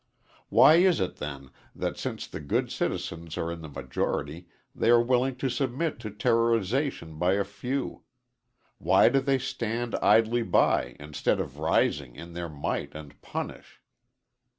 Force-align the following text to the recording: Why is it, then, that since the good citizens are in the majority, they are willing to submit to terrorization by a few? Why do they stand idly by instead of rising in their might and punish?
Why 0.49 0.77
is 0.77 0.99
it, 0.99 1.17
then, 1.17 1.51
that 1.75 1.95
since 1.95 2.25
the 2.25 2.39
good 2.39 2.71
citizens 2.71 3.37
are 3.37 3.51
in 3.51 3.61
the 3.61 3.69
majority, 3.69 4.47
they 4.73 4.89
are 4.89 4.99
willing 4.99 5.35
to 5.35 5.47
submit 5.47 5.99
to 5.99 6.09
terrorization 6.09 7.19
by 7.19 7.33
a 7.33 7.43
few? 7.43 8.01
Why 8.79 9.09
do 9.09 9.19
they 9.19 9.37
stand 9.37 9.93
idly 10.01 10.41
by 10.41 10.95
instead 10.99 11.39
of 11.39 11.59
rising 11.59 12.15
in 12.15 12.33
their 12.33 12.49
might 12.49 12.95
and 12.95 13.21
punish? 13.21 13.79